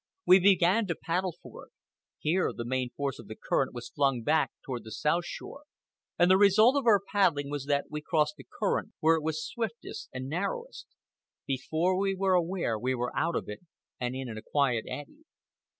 We 0.25 0.39
began 0.39 0.87
to 0.87 0.95
paddle 0.95 1.35
for 1.43 1.67
it. 1.67 1.71
Here 2.17 2.51
the 2.51 2.65
main 2.65 2.89
force 2.89 3.19
of 3.19 3.27
the 3.27 3.35
current 3.35 3.71
was 3.71 3.89
flung 3.89 4.23
back 4.23 4.51
toward 4.65 4.83
the 4.83 4.89
south 4.91 5.25
shore, 5.27 5.65
and 6.17 6.31
the 6.31 6.39
result 6.39 6.75
of 6.75 6.87
our 6.87 6.99
paddling 6.99 7.51
was 7.51 7.65
that 7.65 7.91
we 7.91 8.01
crossed 8.01 8.37
the 8.37 8.47
current 8.59 8.93
where 8.99 9.15
it 9.17 9.21
was 9.21 9.45
swiftest 9.45 10.09
and 10.11 10.27
narrowest. 10.27 10.87
Before 11.45 11.95
we 11.99 12.15
were 12.15 12.33
aware, 12.33 12.79
we 12.79 12.95
were 12.95 13.15
out 13.15 13.35
of 13.35 13.47
it 13.47 13.59
and 13.99 14.15
in 14.15 14.27
a 14.27 14.41
quiet 14.41 14.85
eddy. 14.87 15.23